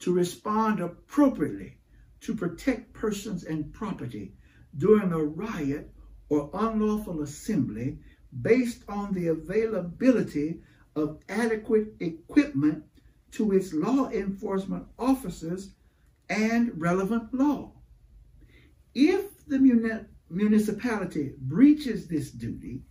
to 0.00 0.12
respond 0.12 0.80
appropriately 0.80 1.78
to 2.20 2.34
protect 2.34 2.92
persons 2.92 3.44
and 3.44 3.72
property 3.72 4.34
during 4.76 5.12
a 5.12 5.24
riot 5.24 5.90
or 6.28 6.50
unlawful 6.52 7.22
assembly 7.22 7.98
based 8.42 8.82
on 8.88 9.12
the 9.12 9.28
availability 9.28 10.60
of 10.94 11.20
adequate 11.28 11.94
equipment 12.00 12.84
to 13.30 13.52
its 13.52 13.72
law 13.72 14.08
enforcement 14.10 14.86
officers 14.98 15.70
and 16.28 16.72
relevant 16.80 17.32
law. 17.34 17.72
If 18.94 19.46
the 19.46 19.58
municipality 20.30 21.34
breaches 21.38 22.06
this 22.06 22.30
duty, 22.30 22.82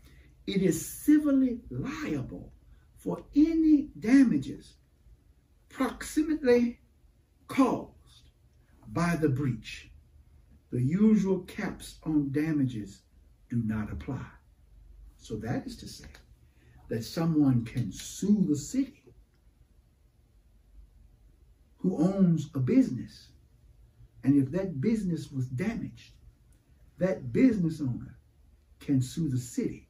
it 0.47 0.61
is 0.61 0.85
civilly 0.85 1.59
liable 1.69 2.51
for 2.97 3.23
any 3.35 3.89
damages 3.99 4.75
proximately 5.69 6.79
caused 7.47 8.29
by 8.91 9.15
the 9.15 9.29
breach. 9.29 9.91
The 10.71 10.81
usual 10.81 11.39
caps 11.39 11.99
on 12.03 12.31
damages 12.31 13.01
do 13.49 13.61
not 13.65 13.91
apply. 13.91 14.25
So 15.17 15.35
that 15.37 15.65
is 15.65 15.77
to 15.77 15.87
say, 15.87 16.05
that 16.89 17.03
someone 17.03 17.63
can 17.63 17.91
sue 17.91 18.45
the 18.47 18.55
city 18.55 19.00
who 21.81 21.97
owns 21.97 22.49
a 22.55 22.59
business. 22.59 23.29
And 24.23 24.41
if 24.41 24.51
that 24.51 24.79
business 24.79 25.31
was 25.31 25.47
damaged, 25.47 26.13
that 26.97 27.33
business 27.33 27.81
owner 27.81 28.17
can 28.79 29.01
sue 29.01 29.29
the 29.29 29.37
city 29.37 29.87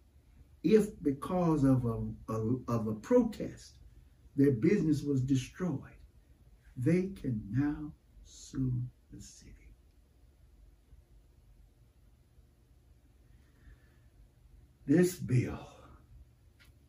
if 0.63 0.87
because 1.01 1.63
of 1.63 1.85
a, 1.85 2.31
a, 2.31 2.55
of 2.67 2.87
a 2.87 2.93
protest 2.93 3.73
their 4.35 4.51
business 4.51 5.01
was 5.01 5.21
destroyed 5.21 5.79
they 6.77 7.09
can 7.21 7.41
now 7.51 7.91
sue 8.25 8.71
the 9.13 9.21
city 9.21 9.55
this 14.85 15.15
bill 15.15 15.67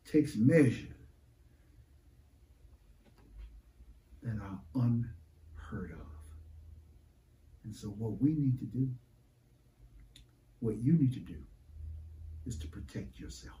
takes 0.05 0.35
measures 0.35 0.93
that 4.21 4.39
are 4.41 4.59
unheard 4.75 5.91
of. 5.91 6.07
And 7.63 7.75
so, 7.75 7.87
what 7.87 8.21
we 8.21 8.33
need 8.33 8.59
to 8.59 8.65
do, 8.65 8.89
what 10.59 10.77
you 10.77 10.93
need 10.93 11.13
to 11.13 11.19
do, 11.19 11.37
is 12.45 12.57
to 12.59 12.67
protect 12.67 13.19
yourself. 13.19 13.59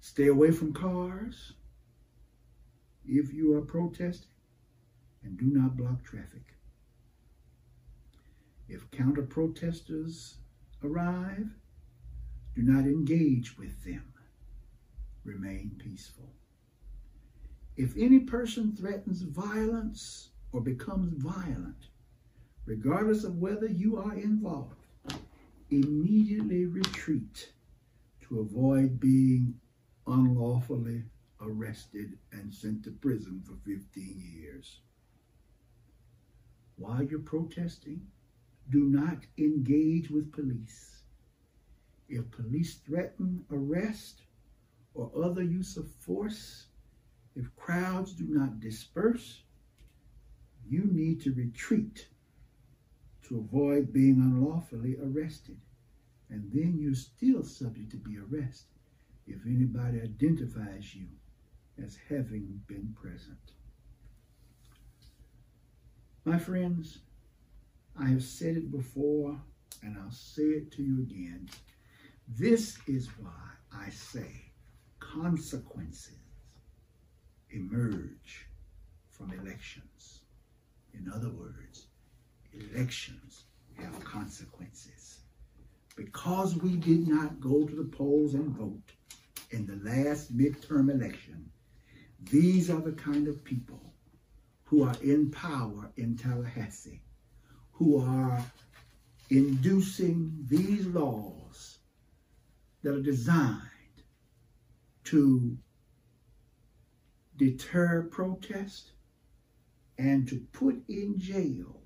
Stay 0.00 0.28
away 0.28 0.50
from 0.52 0.72
cars 0.72 1.52
if 3.04 3.32
you 3.32 3.54
are 3.54 3.62
protesting, 3.62 4.30
and 5.22 5.38
do 5.38 5.46
not 5.46 5.76
block 5.76 6.04
traffic. 6.04 6.54
If 8.68 8.90
counter 8.90 9.22
protesters 9.22 10.36
arrive, 10.82 11.50
Do 12.56 12.62
not 12.62 12.84
engage 12.86 13.58
with 13.58 13.84
them. 13.84 14.14
Remain 15.24 15.76
peaceful. 15.78 16.32
If 17.76 17.94
any 17.96 18.20
person 18.20 18.74
threatens 18.74 19.20
violence 19.20 20.30
or 20.52 20.62
becomes 20.62 21.12
violent, 21.22 21.88
regardless 22.64 23.22
of 23.24 23.38
whether 23.38 23.66
you 23.66 23.98
are 23.98 24.14
involved, 24.14 24.86
immediately 25.68 26.64
retreat 26.64 27.52
to 28.22 28.40
avoid 28.40 28.98
being 28.98 29.60
unlawfully 30.06 31.04
arrested 31.40 32.18
and 32.32 32.52
sent 32.52 32.84
to 32.84 32.92
prison 32.92 33.42
for 33.44 33.56
15 33.68 34.22
years. 34.34 34.80
While 36.76 37.02
you're 37.02 37.20
protesting, 37.20 38.06
do 38.70 38.84
not 38.84 39.18
engage 39.36 40.10
with 40.10 40.32
police. 40.32 41.02
If 42.08 42.30
police 42.30 42.76
threaten 42.76 43.44
arrest 43.50 44.22
or 44.94 45.10
other 45.22 45.42
use 45.42 45.76
of 45.76 45.90
force, 45.90 46.68
if 47.36 47.54
crowds 47.54 48.12
do 48.12 48.24
not 48.28 48.60
disperse, 48.60 49.42
you 50.66 50.84
need 50.90 51.20
to 51.20 51.34
retreat 51.34 52.08
to 53.28 53.38
avoid 53.38 53.92
being 53.92 54.16
unlawfully 54.16 54.96
arrested. 55.02 55.58
And 56.30 56.50
then 56.52 56.78
you're 56.78 56.94
still 56.94 57.44
subject 57.44 57.90
to 57.90 57.98
be 57.98 58.16
arrested 58.18 58.66
if 59.26 59.44
anybody 59.44 60.00
identifies 60.00 60.94
you 60.94 61.06
as 61.84 61.98
having 62.08 62.62
been 62.66 62.94
present. 63.00 63.38
My 66.24 66.38
friends, 66.38 66.98
I 67.98 68.06
have 68.06 68.24
said 68.24 68.56
it 68.56 68.72
before 68.72 69.38
and 69.82 69.96
I'll 69.98 70.10
say 70.10 70.42
it 70.42 70.72
to 70.72 70.82
you 70.82 71.02
again. 71.02 71.48
This 72.28 72.78
is 72.86 73.08
why 73.20 73.30
I 73.72 73.90
say 73.90 74.30
consequences 74.98 76.25
emerge 77.56 78.46
from 79.10 79.32
elections. 79.32 80.20
In 80.94 81.10
other 81.12 81.30
words, 81.30 81.86
elections 82.52 83.44
have 83.76 84.04
consequences. 84.04 85.20
Because 85.96 86.56
we 86.56 86.76
did 86.76 87.08
not 87.08 87.40
go 87.40 87.64
to 87.64 87.74
the 87.74 87.96
polls 87.96 88.34
and 88.34 88.54
vote 88.54 88.92
in 89.50 89.66
the 89.66 89.90
last 89.90 90.36
midterm 90.36 90.90
election, 90.90 91.50
these 92.30 92.70
are 92.70 92.80
the 92.80 92.92
kind 92.92 93.28
of 93.28 93.42
people 93.44 93.94
who 94.64 94.82
are 94.82 94.96
in 95.02 95.30
power 95.30 95.90
in 95.96 96.16
Tallahassee, 96.16 97.02
who 97.72 98.00
are 98.02 98.44
inducing 99.30 100.44
these 100.48 100.86
laws 100.86 101.78
that 102.82 102.94
are 102.94 103.02
designed 103.02 103.60
to 105.04 105.56
deter 107.36 108.02
protest 108.10 108.92
and 109.98 110.28
to 110.28 110.40
put 110.52 110.82
in 110.88 111.18
jail 111.18 111.80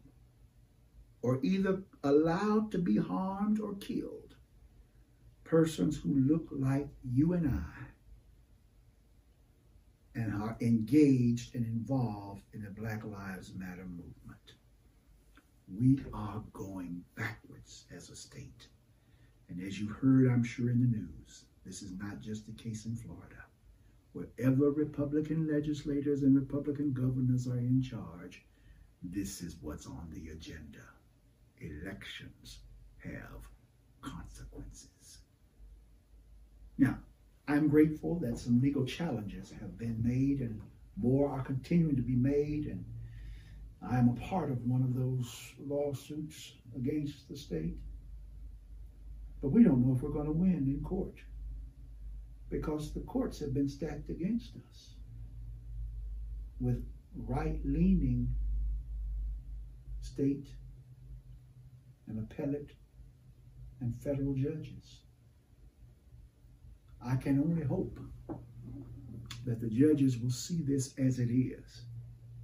or 1.22 1.38
either 1.42 1.82
allowed 2.02 2.72
to 2.72 2.78
be 2.78 2.96
harmed 2.96 3.60
or 3.60 3.74
killed 3.74 4.34
persons 5.44 5.96
who 5.96 6.14
look 6.14 6.46
like 6.52 6.88
you 7.02 7.32
and 7.32 7.48
I 7.48 7.80
and 10.14 10.32
are 10.42 10.56
engaged 10.60 11.54
and 11.54 11.66
involved 11.66 12.42
in 12.52 12.62
the 12.62 12.70
Black 12.70 13.04
Lives 13.04 13.52
Matter 13.56 13.84
movement. 13.84 14.54
We 15.68 16.00
are 16.12 16.42
going 16.52 17.04
backwards 17.16 17.84
as 17.94 18.10
a 18.10 18.16
state. 18.16 18.68
And 19.48 19.60
as 19.60 19.80
you 19.80 19.88
heard, 19.88 20.30
I'm 20.30 20.44
sure, 20.44 20.70
in 20.70 20.80
the 20.80 20.96
news, 20.96 21.44
this 21.64 21.82
is 21.82 21.92
not 21.92 22.20
just 22.20 22.46
the 22.46 22.62
case 22.62 22.86
in 22.86 22.96
Florida. 22.96 23.44
Wherever 24.12 24.72
Republican 24.72 25.46
legislators 25.46 26.22
and 26.22 26.34
Republican 26.34 26.92
governors 26.92 27.46
are 27.46 27.58
in 27.58 27.80
charge, 27.80 28.44
this 29.02 29.40
is 29.40 29.56
what's 29.60 29.86
on 29.86 30.08
the 30.12 30.30
agenda. 30.30 30.84
Elections 31.60 32.58
have 32.98 33.46
consequences. 34.00 35.18
Now, 36.76 36.98
I'm 37.46 37.68
grateful 37.68 38.18
that 38.20 38.38
some 38.38 38.60
legal 38.60 38.84
challenges 38.84 39.52
have 39.60 39.78
been 39.78 40.02
made 40.02 40.40
and 40.40 40.60
more 40.96 41.30
are 41.30 41.42
continuing 41.42 41.96
to 41.96 42.02
be 42.02 42.16
made. 42.16 42.66
And 42.66 42.84
I'm 43.82 44.08
a 44.08 44.20
part 44.28 44.50
of 44.50 44.66
one 44.66 44.82
of 44.82 44.94
those 44.94 45.52
lawsuits 45.66 46.52
against 46.74 47.28
the 47.28 47.36
state. 47.36 47.76
But 49.40 49.50
we 49.50 49.62
don't 49.62 49.86
know 49.86 49.94
if 49.94 50.02
we're 50.02 50.10
going 50.10 50.26
to 50.26 50.32
win 50.32 50.66
in 50.66 50.82
court 50.84 51.14
because 52.50 52.92
the 52.92 53.00
courts 53.00 53.38
have 53.38 53.54
been 53.54 53.68
stacked 53.68 54.10
against 54.10 54.56
us 54.68 54.94
with 56.60 56.84
right 57.14 57.60
leaning 57.64 58.28
state 60.00 60.48
and 62.08 62.18
appellate 62.18 62.72
and 63.80 63.94
federal 64.02 64.34
judges. 64.34 65.00
I 67.04 67.16
can 67.16 67.38
only 67.40 67.64
hope 67.64 67.98
that 69.46 69.60
the 69.60 69.70
judges 69.70 70.18
will 70.18 70.30
see 70.30 70.62
this 70.62 70.92
as 70.98 71.18
it 71.18 71.30
is 71.30 71.84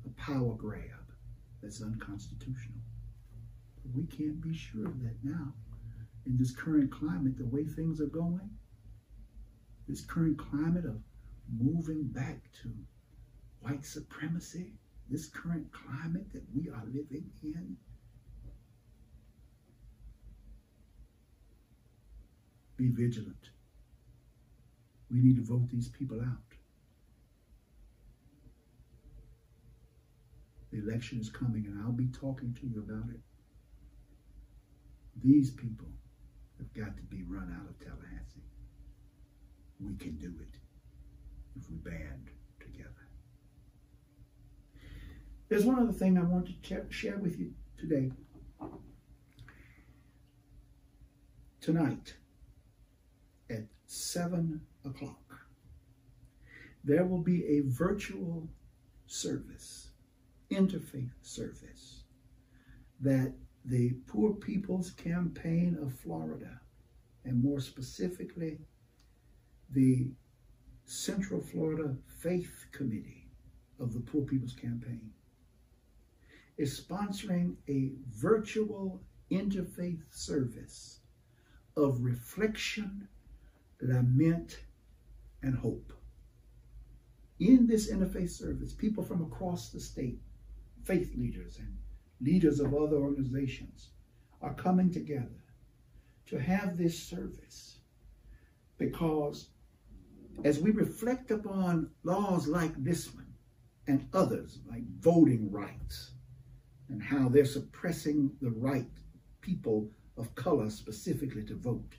a 0.07 0.21
power 0.21 0.55
grab 0.55 0.83
that's 1.62 1.83
unconstitutional. 1.83 2.79
We 3.95 4.05
can't 4.05 4.40
be 4.40 4.55
sure 4.55 4.87
of 4.87 5.03
that 5.03 5.16
now. 5.23 5.53
In 6.27 6.37
this 6.38 6.53
current 6.53 6.90
climate, 6.90 7.37
the 7.37 7.47
way 7.47 7.64
things 7.64 8.01
are 8.01 8.07
going, 8.07 8.51
this 9.88 10.05
current 10.05 10.38
climate 10.38 10.85
of 10.85 11.01
moving 11.59 12.05
back 12.05 12.40
to 12.62 12.70
white 13.61 13.85
supremacy, 13.85 14.72
this 15.09 15.27
current 15.29 15.66
climate 15.72 16.33
that 16.33 16.42
we 16.55 16.68
are 16.68 16.83
living 16.87 17.31
in, 17.42 17.77
be 22.77 22.88
vigilant. 22.88 23.51
We 25.11 25.20
need 25.20 25.37
to 25.37 25.42
vote 25.42 25.68
these 25.70 25.88
people 25.88 26.20
out. 26.20 26.42
The 30.72 30.79
election 30.79 31.20
is 31.20 31.31
coming, 31.31 31.66
and 31.66 31.81
I'll 31.81 31.92
be 31.92 32.09
talking 32.09 32.55
to 32.61 32.66
you 32.66 32.81
about 32.81 33.09
it. 33.11 33.20
These 35.22 35.53
people 35.53 35.88
have 36.59 36.72
got 36.75 36.96
to 36.96 37.03
be 37.05 37.22
run 37.22 37.57
out 37.59 37.68
of 37.70 37.79
Tallahassee. 37.79 38.45
We 39.81 39.95
can 39.97 40.17
do 40.17 40.33
it 40.41 40.59
if 41.59 41.69
we 41.71 41.77
band 41.77 42.31
together. 42.61 42.91
There's 45.49 45.65
one 45.65 45.79
other 45.79 45.93
thing 45.93 46.19
I 46.19 46.23
want 46.23 46.49
to 46.62 46.85
share 46.91 47.19
with 47.19 47.39
you 47.39 47.53
today. 47.79 48.11
Tonight 51.61 52.15
at 53.51 53.65
7 53.87 54.61
o'clock, 54.85 55.47
there 56.85 57.05
will 57.05 57.23
be 57.23 57.45
a 57.45 57.62
virtual 57.67 58.49
service, 59.07 59.89
interfaith 60.51 61.11
service, 61.23 62.05
that 63.01 63.35
the 63.65 63.95
Poor 64.07 64.33
People's 64.33 64.93
Campaign 64.93 65.77
of 65.83 65.93
Florida, 65.93 66.61
and 67.25 67.43
more 67.43 67.61
specifically, 67.61 68.61
the 69.70 70.11
Central 70.85 71.40
Florida 71.40 71.96
Faith 72.07 72.66
Committee 72.72 73.29
of 73.81 73.92
the 73.92 74.00
Poor 74.00 74.22
People's 74.22 74.55
Campaign, 74.55 75.11
is 76.57 76.81
sponsoring 76.81 77.57
a 77.68 77.92
virtual 78.11 79.02
interfaith 79.31 80.02
service 80.11 81.00
of 81.76 82.00
reflection, 82.00 83.07
lament, 83.83 84.61
and 85.42 85.57
hope. 85.57 85.92
In 87.38 87.66
this 87.66 87.92
interfaith 87.92 88.31
service, 88.31 88.72
people 88.72 89.05
from 89.05 89.22
across 89.22 89.68
the 89.70 89.81
state, 89.81 90.20
faith 90.85 91.14
leaders 91.16 91.59
and 91.59 91.76
leaders 92.20 92.61
of 92.61 92.74
other 92.74 92.96
organizations, 92.96 93.90
are 94.40 94.55
coming 94.55 94.90
together 94.90 95.42
to 96.26 96.38
have 96.38 96.79
this 96.79 96.98
service 96.98 97.81
because 98.79 99.48
as 100.44 100.59
we 100.59 100.70
reflect 100.70 101.31
upon 101.31 101.90
laws 102.05 102.46
like 102.46 102.72
this 102.83 103.12
one 103.14 103.33
and 103.87 104.09
others 104.12 104.59
like 104.68 104.85
voting 105.01 105.51
rights 105.51 106.12
and 106.88 107.03
how 107.03 107.29
they're 107.29 107.44
suppressing 107.44 108.31
the 108.40 108.51
right 108.51 108.90
people 109.40 109.88
of 110.16 110.35
color 110.35 110.70
specifically 110.70 111.44
to 111.44 111.55
vote, 111.57 111.94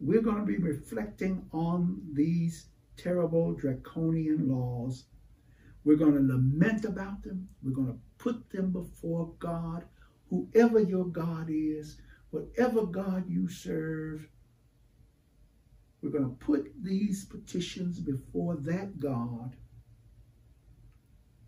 we're 0.00 0.22
going 0.22 0.38
to 0.38 0.44
be 0.44 0.58
reflecting 0.58 1.44
on 1.52 2.00
these 2.12 2.68
terrible 2.96 3.52
draconian 3.54 4.48
laws. 4.48 5.04
We're 5.84 5.96
going 5.96 6.14
to 6.14 6.32
lament 6.34 6.84
about 6.84 7.22
them. 7.22 7.48
We're 7.62 7.72
going 7.72 7.88
to 7.88 7.98
put 8.18 8.50
them 8.50 8.70
before 8.70 9.32
God, 9.38 9.84
whoever 10.30 10.80
your 10.80 11.06
God 11.06 11.48
is, 11.50 11.98
whatever 12.30 12.84
God 12.86 13.24
you 13.28 13.48
serve. 13.48 14.28
We're 16.04 16.10
going 16.10 16.36
to 16.36 16.44
put 16.44 16.70
these 16.82 17.24
petitions 17.24 17.98
before 17.98 18.56
that 18.56 19.00
God 19.00 19.56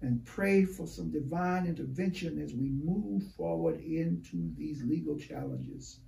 and 0.00 0.24
pray 0.24 0.64
for 0.64 0.86
some 0.86 1.10
divine 1.10 1.66
intervention 1.66 2.40
as 2.40 2.54
we 2.54 2.70
move 2.70 3.22
forward 3.36 3.78
into 3.82 4.50
these 4.56 4.82
legal 4.82 5.18
challenges. 5.18 6.00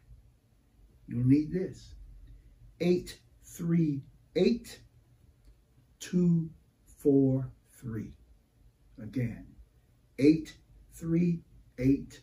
you'll 1.06 1.26
need 1.26 1.52
this 1.52 1.94
eight 2.80 3.20
three 3.44 4.02
eight 4.34 4.80
two 6.00 6.50
four 6.98 7.48
three. 7.72 8.10
Again, 9.00 9.46
eight 10.18 10.56
three 10.94 11.42
eight 11.78 12.22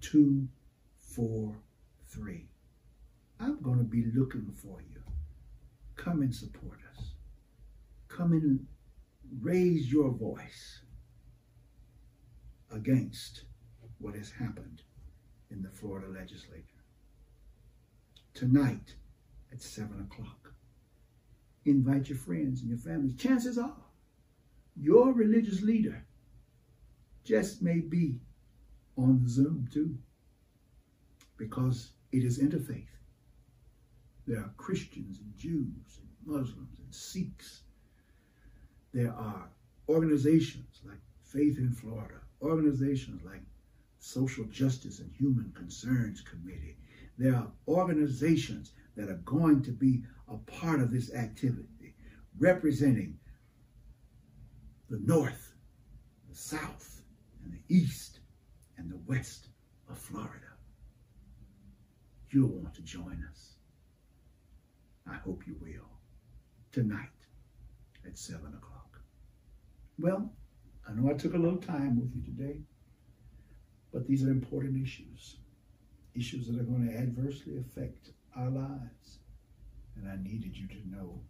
two 0.00 0.48
four 0.96 1.60
three. 2.08 2.48
I'm 3.40 3.60
going 3.60 3.78
to 3.78 3.84
be 3.84 4.06
looking 4.14 4.50
for 4.54 4.80
you. 4.80 5.02
Come 5.96 6.22
and 6.22 6.34
support 6.34 6.78
us. 6.78 6.85
Come 8.16 8.32
and 8.32 8.66
raise 9.42 9.92
your 9.92 10.10
voice 10.10 10.80
against 12.72 13.44
what 13.98 14.14
has 14.14 14.30
happened 14.30 14.80
in 15.50 15.62
the 15.62 15.68
Florida 15.68 16.06
legislature. 16.08 16.62
Tonight 18.32 18.94
at 19.52 19.60
7 19.60 20.00
o'clock, 20.00 20.54
invite 21.66 22.08
your 22.08 22.16
friends 22.16 22.62
and 22.62 22.70
your 22.70 22.78
families. 22.78 23.16
Chances 23.16 23.58
are 23.58 23.76
your 24.74 25.12
religious 25.12 25.60
leader 25.60 26.06
just 27.24 27.60
may 27.60 27.80
be 27.80 28.16
on 28.96 29.28
Zoom 29.28 29.68
too 29.70 29.94
because 31.36 31.90
it 32.12 32.24
is 32.24 32.38
interfaith. 32.38 32.86
There 34.26 34.40
are 34.40 34.54
Christians 34.56 35.20
and 35.20 35.36
Jews 35.36 35.98
and 36.00 36.08
Muslims 36.24 36.78
and 36.78 36.94
Sikhs. 36.94 37.62
There 38.96 39.12
are 39.12 39.50
organizations 39.90 40.80
like 40.86 40.96
Faith 41.22 41.58
in 41.58 41.70
Florida, 41.70 42.14
organizations 42.40 43.20
like 43.26 43.42
Social 43.98 44.44
Justice 44.44 45.00
and 45.00 45.12
Human 45.12 45.52
Concerns 45.54 46.22
Committee. 46.22 46.78
There 47.18 47.34
are 47.34 47.52
organizations 47.68 48.72
that 48.96 49.10
are 49.10 49.20
going 49.26 49.62
to 49.64 49.70
be 49.70 50.02
a 50.28 50.38
part 50.38 50.80
of 50.80 50.90
this 50.90 51.12
activity, 51.12 51.94
representing 52.38 53.18
the 54.88 55.00
North, 55.04 55.52
the 56.30 56.34
South, 56.34 57.02
and 57.44 57.52
the 57.52 57.74
East, 57.76 58.20
and 58.78 58.90
the 58.90 59.00
West 59.06 59.48
of 59.90 59.98
Florida. 59.98 60.54
You'll 62.30 62.48
want 62.48 62.74
to 62.76 62.82
join 62.82 63.22
us. 63.30 63.56
I 65.06 65.16
hope 65.16 65.42
you 65.46 65.54
will. 65.60 65.90
Tonight 66.72 67.10
at 68.06 68.16
7 68.16 68.46
o'clock. 68.54 68.75
Well, 69.98 70.30
I 70.88 70.92
know 70.92 71.10
I 71.10 71.14
took 71.14 71.34
a 71.34 71.38
little 71.38 71.58
time 71.58 71.98
with 71.98 72.14
you 72.14 72.22
today, 72.22 72.60
but 73.92 74.06
these 74.06 74.24
are 74.24 74.30
important 74.30 74.82
issues. 74.82 75.38
Issues 76.14 76.46
that 76.46 76.60
are 76.60 76.64
going 76.64 76.86
to 76.88 76.96
adversely 76.96 77.58
affect 77.58 78.10
our 78.36 78.50
lives. 78.50 79.18
And 79.96 80.08
I 80.08 80.16
needed 80.22 80.56
you 80.56 80.68
to 80.68 80.88
know 80.88 81.20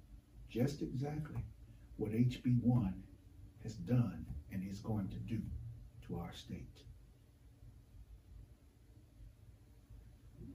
just 0.51 0.83
exactly 0.83 1.45
what 1.97 2.11
HB1 2.11 2.93
has 3.63 3.75
done 3.75 4.27
and 4.53 4.69
is 4.69 4.81
going 4.81 5.09
to 5.09 5.17
do 5.17 5.41
to 6.07 6.19
our 6.19 6.33
state. 6.33 6.83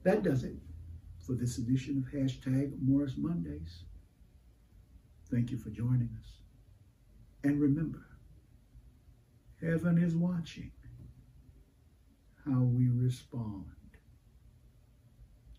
That 0.02 0.22
does 0.22 0.44
it 0.44 0.56
for 1.18 1.32
this 1.34 1.58
edition 1.58 1.98
of 1.98 2.12
hashtag 2.12 2.72
Morris 2.82 3.14
Mondays. 3.16 3.84
Thank 5.30 5.50
you 5.50 5.56
for 5.56 5.70
joining 5.70 6.10
us. 6.18 6.41
And 7.44 7.60
remember, 7.60 8.06
heaven 9.60 9.98
is 9.98 10.14
watching 10.14 10.70
how 12.44 12.60
we 12.60 12.88
respond. 12.88 13.66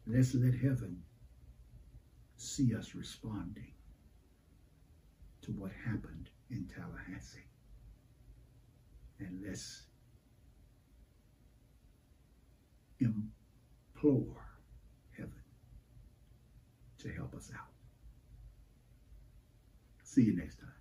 Let's 0.05 0.33
let 0.35 0.53
heaven 0.53 1.01
see 2.35 2.75
us 2.75 2.93
responding 2.93 3.71
to 5.41 5.51
what 5.51 5.71
happened 5.85 6.29
in 6.49 6.69
Tallahassee. 6.73 7.39
And 9.19 9.41
let's 9.45 9.83
implore 12.99 14.45
heaven 15.17 15.31
to 16.99 17.09
help 17.09 17.33
us 17.35 17.49
out. 17.53 17.67
See 20.03 20.23
you 20.23 20.35
next 20.35 20.59
time. 20.59 20.72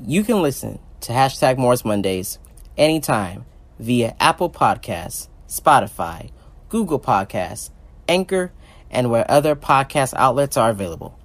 You 0.00 0.24
can 0.24 0.42
listen 0.42 0.80
to 1.02 1.12
hashtag 1.12 1.56
Morris 1.56 1.84
Mondays 1.84 2.40
anytime 2.76 3.44
via 3.78 4.16
Apple 4.18 4.50
Podcasts, 4.50 5.28
Spotify, 5.46 6.30
Google 6.68 6.98
Podcasts, 6.98 7.70
Anchor, 8.08 8.52
and 8.90 9.08
where 9.08 9.30
other 9.30 9.54
podcast 9.54 10.12
outlets 10.16 10.56
are 10.56 10.70
available. 10.70 11.16